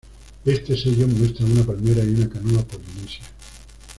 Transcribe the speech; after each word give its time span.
Este 0.45 0.75
sello 0.75 1.07
muestra 1.07 1.45
una 1.45 1.63
palmera 1.63 2.03
y 2.03 2.15
una 2.15 2.27
canoa 2.27 2.63
polinesia. 2.63 3.23